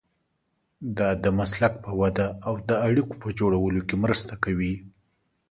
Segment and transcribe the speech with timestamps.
[0.97, 4.73] دا د مسلک په وده او د اړیکو په جوړولو کې مرسته کوي.